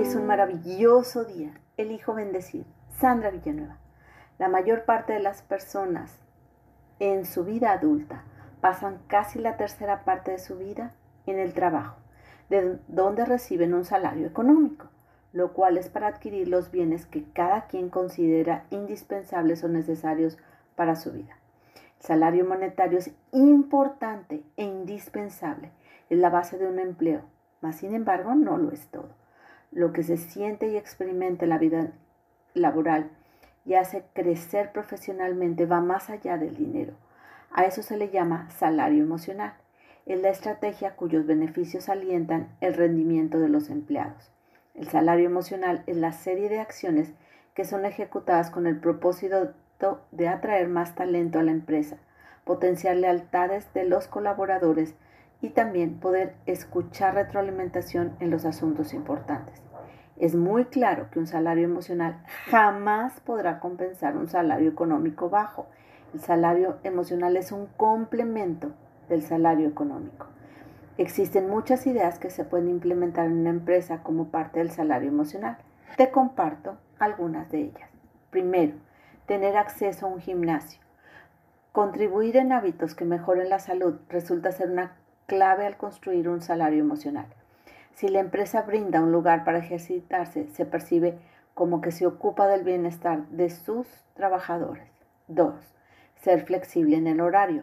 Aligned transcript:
Es 0.00 0.14
un 0.14 0.26
maravilloso 0.26 1.24
día. 1.26 1.52
Elijo 1.76 2.14
bendecir. 2.14 2.64
Sandra 2.88 3.30
Villanueva. 3.30 3.76
La 4.38 4.48
mayor 4.48 4.86
parte 4.86 5.12
de 5.12 5.20
las 5.20 5.42
personas 5.42 6.18
en 7.00 7.26
su 7.26 7.44
vida 7.44 7.72
adulta 7.72 8.24
pasan 8.62 9.02
casi 9.08 9.38
la 9.38 9.58
tercera 9.58 10.06
parte 10.06 10.30
de 10.30 10.38
su 10.38 10.56
vida 10.56 10.94
en 11.26 11.38
el 11.38 11.52
trabajo, 11.52 11.98
de 12.48 12.78
donde 12.88 13.26
reciben 13.26 13.74
un 13.74 13.84
salario 13.84 14.26
económico, 14.26 14.88
lo 15.34 15.52
cual 15.52 15.76
es 15.76 15.90
para 15.90 16.06
adquirir 16.06 16.48
los 16.48 16.70
bienes 16.70 17.04
que 17.04 17.30
cada 17.34 17.66
quien 17.66 17.90
considera 17.90 18.64
indispensables 18.70 19.62
o 19.64 19.68
necesarios 19.68 20.38
para 20.76 20.96
su 20.96 21.12
vida. 21.12 21.36
El 21.98 22.06
salario 22.06 22.46
monetario 22.46 22.98
es 22.98 23.10
importante 23.32 24.42
e 24.56 24.64
indispensable, 24.64 25.72
es 26.08 26.18
la 26.18 26.30
base 26.30 26.56
de 26.56 26.66
un 26.66 26.78
empleo, 26.78 27.20
mas 27.60 27.76
sin 27.76 27.94
embargo 27.94 28.34
no 28.34 28.56
lo 28.56 28.72
es 28.72 28.86
todo. 28.86 29.19
Lo 29.70 29.92
que 29.92 30.02
se 30.02 30.16
siente 30.16 30.68
y 30.68 30.76
experimenta 30.76 31.44
en 31.44 31.50
la 31.50 31.58
vida 31.58 31.92
laboral 32.54 33.10
y 33.64 33.74
hace 33.74 34.04
crecer 34.14 34.72
profesionalmente 34.72 35.66
va 35.66 35.80
más 35.80 36.10
allá 36.10 36.38
del 36.38 36.56
dinero. 36.56 36.94
A 37.52 37.64
eso 37.64 37.82
se 37.82 37.96
le 37.96 38.10
llama 38.10 38.50
salario 38.50 39.02
emocional. 39.02 39.54
Es 40.06 40.20
la 40.20 40.30
estrategia 40.30 40.96
cuyos 40.96 41.26
beneficios 41.26 41.88
alientan 41.88 42.48
el 42.60 42.74
rendimiento 42.74 43.38
de 43.38 43.48
los 43.48 43.70
empleados. 43.70 44.30
El 44.74 44.88
salario 44.88 45.26
emocional 45.26 45.82
es 45.86 45.96
la 45.96 46.12
serie 46.12 46.48
de 46.48 46.60
acciones 46.60 47.12
que 47.54 47.64
son 47.64 47.84
ejecutadas 47.84 48.50
con 48.50 48.66
el 48.66 48.78
propósito 48.78 49.52
de 50.10 50.28
atraer 50.28 50.68
más 50.68 50.94
talento 50.94 51.38
a 51.38 51.42
la 51.42 51.52
empresa, 51.52 51.98
potenciar 52.44 52.96
lealtades 52.96 53.72
de 53.74 53.84
los 53.84 54.06
colaboradores 54.06 54.94
y 55.42 55.50
también 55.50 55.98
poder 55.98 56.34
escuchar 56.46 57.14
retroalimentación 57.14 58.16
en 58.20 58.30
los 58.30 58.44
asuntos 58.44 58.92
importantes. 58.92 59.62
Es 60.18 60.34
muy 60.34 60.66
claro 60.66 61.08
que 61.10 61.18
un 61.18 61.26
salario 61.26 61.64
emocional 61.64 62.22
jamás 62.50 63.20
podrá 63.20 63.58
compensar 63.58 64.16
un 64.16 64.28
salario 64.28 64.68
económico 64.68 65.30
bajo. 65.30 65.66
El 66.12 66.20
salario 66.20 66.76
emocional 66.82 67.36
es 67.38 67.52
un 67.52 67.66
complemento 67.78 68.72
del 69.08 69.22
salario 69.22 69.66
económico. 69.66 70.26
Existen 70.98 71.48
muchas 71.48 71.86
ideas 71.86 72.18
que 72.18 72.28
se 72.28 72.44
pueden 72.44 72.68
implementar 72.68 73.26
en 73.26 73.38
una 73.38 73.48
empresa 73.48 74.02
como 74.02 74.26
parte 74.26 74.58
del 74.58 74.70
salario 74.70 75.08
emocional. 75.08 75.56
Te 75.96 76.10
comparto 76.10 76.76
algunas 76.98 77.50
de 77.50 77.62
ellas. 77.62 77.88
Primero, 78.28 78.74
tener 79.24 79.56
acceso 79.56 80.04
a 80.04 80.10
un 80.10 80.20
gimnasio. 80.20 80.80
Contribuir 81.72 82.36
en 82.36 82.52
hábitos 82.52 82.94
que 82.94 83.06
mejoren 83.06 83.48
la 83.48 83.60
salud 83.60 84.00
resulta 84.10 84.52
ser 84.52 84.70
una 84.70 84.96
clave 85.30 85.64
al 85.64 85.76
construir 85.76 86.28
un 86.28 86.42
salario 86.42 86.80
emocional. 86.80 87.26
Si 87.94 88.08
la 88.08 88.18
empresa 88.18 88.62
brinda 88.62 89.00
un 89.00 89.12
lugar 89.12 89.44
para 89.44 89.58
ejercitarse, 89.58 90.48
se 90.48 90.66
percibe 90.66 91.20
como 91.54 91.80
que 91.80 91.92
se 91.92 92.04
ocupa 92.04 92.48
del 92.48 92.64
bienestar 92.64 93.28
de 93.28 93.48
sus 93.48 93.86
trabajadores. 94.14 94.88
2. 95.28 95.54
Ser 96.16 96.44
flexible 96.46 96.96
en 96.96 97.06
el 97.06 97.20
horario. 97.20 97.62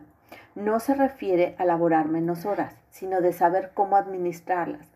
No 0.55 0.79
se 0.79 0.95
refiere 0.95 1.55
a 1.57 1.65
laborar 1.65 2.07
menos 2.07 2.45
horas, 2.45 2.73
sino 2.89 3.19
de 3.19 3.33
saber 3.33 3.71
cómo 3.73 3.97
administrarlas. 3.97 4.88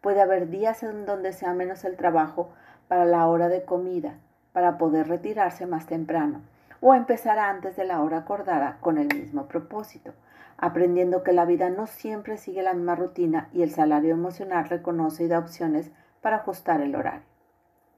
Puede 0.00 0.20
haber 0.20 0.50
días 0.50 0.84
en 0.84 1.06
donde 1.06 1.32
sea 1.32 1.52
menos 1.52 1.84
el 1.84 1.96
trabajo 1.96 2.50
para 2.86 3.06
la 3.06 3.26
hora 3.26 3.48
de 3.48 3.64
comida, 3.64 4.20
para 4.52 4.78
poder 4.78 5.08
retirarse 5.08 5.66
más 5.66 5.86
temprano, 5.86 6.42
o 6.80 6.94
empezar 6.94 7.38
antes 7.38 7.76
de 7.76 7.84
la 7.84 8.02
hora 8.02 8.18
acordada 8.18 8.78
con 8.80 8.98
el 8.98 9.08
mismo 9.14 9.46
propósito 9.46 10.12
aprendiendo 10.60 11.22
que 11.22 11.32
la 11.32 11.46
vida 11.46 11.70
no 11.70 11.86
siempre 11.86 12.36
sigue 12.36 12.62
la 12.62 12.74
misma 12.74 12.94
rutina 12.94 13.48
y 13.52 13.62
el 13.62 13.70
salario 13.70 14.12
emocional 14.12 14.68
reconoce 14.68 15.24
y 15.24 15.28
da 15.28 15.38
opciones 15.38 15.90
para 16.20 16.36
ajustar 16.36 16.82
el 16.82 16.94
horario. 16.94 17.22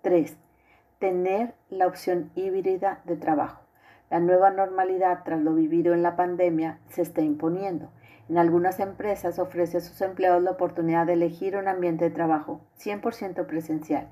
3. 0.02 0.36
Tener 1.00 1.54
la 1.70 1.88
opción 1.88 2.30
híbrida 2.36 3.00
de 3.04 3.16
trabajo. 3.16 3.62
La 4.10 4.20
nueva 4.20 4.50
normalidad 4.50 5.24
tras 5.24 5.40
lo 5.40 5.54
vivido 5.54 5.92
en 5.92 6.04
la 6.04 6.14
pandemia 6.14 6.78
se 6.88 7.02
está 7.02 7.20
imponiendo. 7.20 7.90
En 8.28 8.38
algunas 8.38 8.78
empresas 8.78 9.40
ofrece 9.40 9.78
a 9.78 9.80
sus 9.80 10.00
empleados 10.00 10.42
la 10.42 10.52
oportunidad 10.52 11.06
de 11.06 11.14
elegir 11.14 11.56
un 11.56 11.66
ambiente 11.66 12.04
de 12.04 12.14
trabajo 12.14 12.60
100% 12.78 13.44
presencial, 13.46 14.08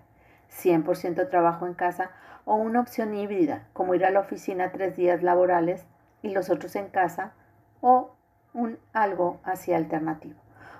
100% 0.50 1.28
trabajo 1.28 1.66
en 1.66 1.74
casa 1.74 2.10
o 2.44 2.56
una 2.56 2.80
opción 2.80 3.14
híbrida, 3.14 3.68
como 3.72 3.94
ir 3.94 4.04
a 4.04 4.10
la 4.10 4.20
oficina 4.20 4.72
tres 4.72 4.96
días 4.96 5.22
laborales 5.22 5.86
y 6.22 6.30
los 6.30 6.50
otros 6.50 6.76
en 6.76 6.88
casa 6.88 7.32
o 7.80 8.14
un 8.52 8.78
algo 8.92 9.40
así 9.44 9.72
alternativo. 9.72 10.38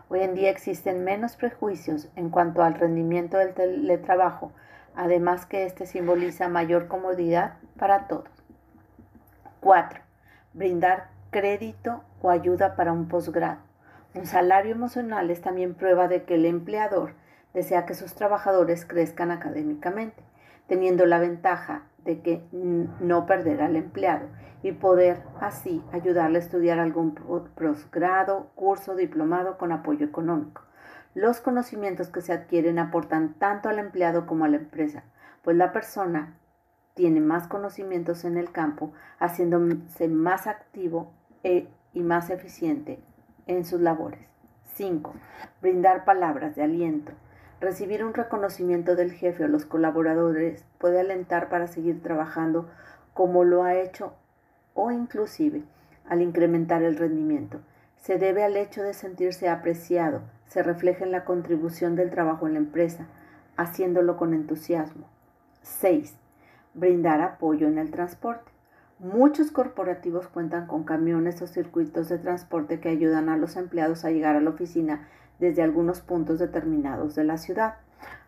Hoy 0.08 0.20
en 0.20 0.34
día 0.34 0.50
existen 0.50 1.04
menos 1.04 1.36
prejuicios 1.36 2.08
en 2.16 2.30
cuanto 2.30 2.62
al 2.62 2.74
rendimiento 2.74 3.38
del 3.38 3.54
teletrabajo, 3.54 4.52
además 4.96 5.46
que 5.46 5.64
este 5.64 5.86
simboliza 5.86 6.48
mayor 6.48 6.88
comodidad 6.88 7.54
para 7.78 8.08
todos. 8.08 8.28
4. 9.60 10.00
Brindar 10.52 11.10
crédito 11.30 12.02
o 12.22 12.30
ayuda 12.30 12.74
para 12.74 12.92
un 12.92 13.06
posgrado. 13.06 13.60
Un 14.14 14.26
salario 14.26 14.72
emocional 14.72 15.30
es 15.30 15.40
también 15.40 15.74
prueba 15.74 16.08
de 16.08 16.24
que 16.24 16.34
el 16.34 16.44
empleador 16.44 17.14
desea 17.54 17.86
que 17.86 17.94
sus 17.94 18.14
trabajadores 18.14 18.84
crezcan 18.84 19.30
académicamente, 19.30 20.22
teniendo 20.66 21.06
la 21.06 21.18
ventaja 21.18 21.82
de 22.04 22.20
que 22.20 22.44
no 22.52 23.26
perder 23.26 23.62
al 23.62 23.76
empleado 23.76 24.26
y 24.62 24.72
poder 24.72 25.22
así 25.40 25.82
ayudarle 25.92 26.38
a 26.38 26.42
estudiar 26.42 26.78
algún 26.78 27.14
posgrado, 27.14 28.50
curso, 28.54 28.94
diplomado 28.94 29.58
con 29.58 29.72
apoyo 29.72 30.06
económico. 30.06 30.62
Los 31.14 31.40
conocimientos 31.40 32.08
que 32.08 32.20
se 32.20 32.32
adquieren 32.32 32.78
aportan 32.78 33.34
tanto 33.34 33.68
al 33.68 33.78
empleado 33.78 34.26
como 34.26 34.44
a 34.44 34.48
la 34.48 34.58
empresa, 34.58 35.02
pues 35.42 35.56
la 35.56 35.72
persona 35.72 36.36
tiene 36.94 37.20
más 37.20 37.48
conocimientos 37.48 38.24
en 38.24 38.36
el 38.36 38.52
campo, 38.52 38.92
haciéndose 39.18 40.08
más 40.08 40.46
activo 40.46 41.12
e, 41.42 41.68
y 41.92 42.02
más 42.02 42.30
eficiente 42.30 43.00
en 43.46 43.64
sus 43.64 43.80
labores. 43.80 44.20
5. 44.74 45.12
Brindar 45.60 46.04
palabras 46.04 46.54
de 46.54 46.62
aliento. 46.62 47.12
Recibir 47.60 48.04
un 48.04 48.14
reconocimiento 48.14 48.96
del 48.96 49.12
jefe 49.12 49.44
o 49.44 49.48
los 49.48 49.66
colaboradores 49.66 50.64
puede 50.78 51.00
alentar 51.00 51.50
para 51.50 51.66
seguir 51.66 52.02
trabajando 52.02 52.70
como 53.12 53.44
lo 53.44 53.64
ha 53.64 53.74
hecho 53.74 54.14
o 54.72 54.90
inclusive 54.90 55.62
al 56.08 56.22
incrementar 56.22 56.82
el 56.82 56.96
rendimiento. 56.96 57.60
Se 57.96 58.16
debe 58.16 58.44
al 58.44 58.56
hecho 58.56 58.82
de 58.82 58.94
sentirse 58.94 59.50
apreciado, 59.50 60.22
se 60.46 60.62
refleja 60.62 61.04
en 61.04 61.12
la 61.12 61.26
contribución 61.26 61.96
del 61.96 62.10
trabajo 62.10 62.46
en 62.46 62.54
la 62.54 62.60
empresa, 62.60 63.06
haciéndolo 63.58 64.16
con 64.16 64.32
entusiasmo. 64.32 65.06
6. 65.60 66.16
Brindar 66.72 67.20
apoyo 67.20 67.68
en 67.68 67.76
el 67.76 67.90
transporte. 67.90 68.50
Muchos 68.98 69.50
corporativos 69.50 70.28
cuentan 70.28 70.66
con 70.66 70.84
camiones 70.84 71.42
o 71.42 71.46
circuitos 71.46 72.08
de 72.08 72.18
transporte 72.18 72.80
que 72.80 72.88
ayudan 72.88 73.28
a 73.28 73.36
los 73.36 73.56
empleados 73.56 74.04
a 74.04 74.10
llegar 74.10 74.36
a 74.36 74.40
la 74.40 74.50
oficina 74.50 75.08
desde 75.40 75.62
algunos 75.62 76.00
puntos 76.00 76.38
determinados 76.38 77.16
de 77.16 77.24
la 77.24 77.38
ciudad. 77.38 77.76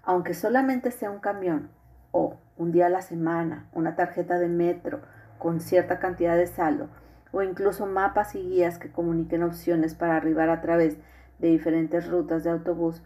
Aunque 0.02 0.34
solamente 0.34 0.90
sea 0.90 1.10
un 1.10 1.20
camión 1.20 1.70
o 2.10 2.36
un 2.56 2.72
día 2.72 2.86
a 2.86 2.90
la 2.90 3.02
semana, 3.02 3.68
una 3.72 3.94
tarjeta 3.94 4.38
de 4.38 4.48
metro 4.48 5.00
con 5.38 5.60
cierta 5.60 5.98
cantidad 5.98 6.36
de 6.36 6.46
saldo 6.46 6.88
o 7.32 7.42
incluso 7.42 7.86
mapas 7.86 8.34
y 8.34 8.42
guías 8.42 8.78
que 8.78 8.90
comuniquen 8.92 9.42
opciones 9.42 9.94
para 9.94 10.16
arribar 10.16 10.50
a 10.50 10.60
través 10.60 10.98
de 11.38 11.48
diferentes 11.48 12.08
rutas 12.08 12.44
de 12.44 12.50
autobús, 12.50 13.02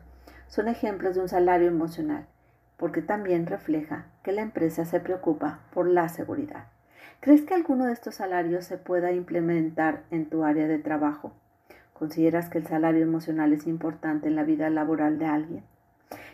son 0.48 0.68
ejemplos 0.68 1.14
de 1.14 1.22
un 1.22 1.28
salario 1.28 1.68
emocional, 1.68 2.26
porque 2.76 3.02
también 3.02 3.46
refleja 3.46 4.06
que 4.22 4.32
la 4.32 4.42
empresa 4.42 4.84
se 4.84 5.00
preocupa 5.00 5.60
por 5.72 5.88
la 5.88 6.08
seguridad. 6.08 6.66
¿Crees 7.20 7.42
que 7.42 7.54
alguno 7.54 7.86
de 7.86 7.92
estos 7.92 8.16
salarios 8.16 8.64
se 8.64 8.78
pueda 8.78 9.12
implementar 9.12 10.02
en 10.10 10.28
tu 10.28 10.44
área 10.44 10.66
de 10.68 10.78
trabajo? 10.78 11.32
¿Consideras 11.98 12.50
que 12.50 12.58
el 12.58 12.66
salario 12.66 13.02
emocional 13.02 13.52
es 13.54 13.66
importante 13.66 14.28
en 14.28 14.36
la 14.36 14.44
vida 14.44 14.68
laboral 14.68 15.18
de 15.18 15.26
alguien? 15.26 15.64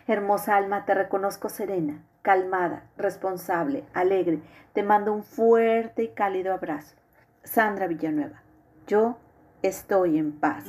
Hermosa 0.07 0.57
alma, 0.57 0.85
te 0.85 0.93
reconozco 0.93 1.47
serena, 1.47 2.03
calmada, 2.21 2.83
responsable, 2.97 3.85
alegre. 3.93 4.41
Te 4.73 4.83
mando 4.83 5.13
un 5.13 5.23
fuerte 5.23 6.03
y 6.03 6.07
cálido 6.09 6.53
abrazo. 6.53 6.95
Sandra 7.43 7.87
Villanueva, 7.87 8.41
yo 8.87 9.17
estoy 9.61 10.17
en 10.17 10.33
paz. 10.33 10.65